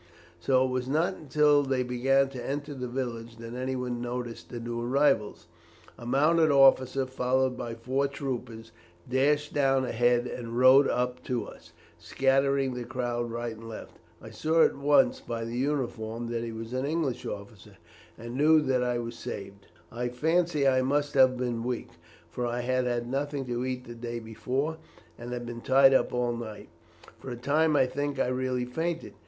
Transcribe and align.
So 0.39 0.65
it 0.65 0.69
was 0.71 0.87
not 0.89 1.13
until 1.15 1.61
they 1.61 1.83
began 1.83 2.29
to 2.29 2.43
enter 2.43 2.73
the 2.73 2.87
village 2.87 3.35
that 3.37 3.53
anyone 3.53 4.01
noticed 4.01 4.49
the 4.49 4.59
new 4.59 4.81
arrivals. 4.81 5.45
A 5.95 6.07
mounted 6.07 6.49
officer, 6.49 7.05
followed 7.05 7.55
by 7.55 7.75
four 7.75 8.07
troopers, 8.07 8.71
dashed 9.07 9.53
down 9.53 9.85
ahead 9.85 10.25
and 10.25 10.57
rode 10.57 10.87
up 10.87 11.23
to 11.25 11.45
us, 11.45 11.71
scattering 11.99 12.73
the 12.73 12.83
crowd 12.83 13.29
right 13.29 13.53
and 13.55 13.69
left. 13.69 13.99
I 14.19 14.31
saw 14.31 14.63
at 14.63 14.75
once 14.75 15.19
by 15.19 15.41
his 15.41 15.53
uniform 15.53 16.31
that 16.31 16.43
he 16.43 16.51
was 16.51 16.73
an 16.73 16.87
English 16.87 17.27
officer, 17.27 17.77
and 18.17 18.33
knew 18.33 18.59
that 18.61 18.83
I 18.83 18.97
was 18.97 19.13
saved. 19.15 19.67
I 19.91 20.09
fancy 20.09 20.67
I 20.67 20.81
must 20.81 21.13
have 21.13 21.37
been 21.37 21.63
weak, 21.63 21.89
for 22.31 22.47
I 22.47 22.61
had 22.61 22.85
had 22.85 23.07
nothing 23.07 23.45
to 23.45 23.63
eat 23.67 23.83
the 23.85 23.93
day 23.93 24.17
before, 24.19 24.77
and 25.19 25.31
had 25.31 25.45
been 25.45 25.61
tied 25.61 25.93
up 25.93 26.11
all 26.11 26.35
night. 26.35 26.69
For 27.19 27.29
a 27.29 27.35
time 27.37 27.75
I 27.75 27.85
think 27.85 28.17
I 28.17 28.29
really 28.29 28.65
fainted. 28.65 29.13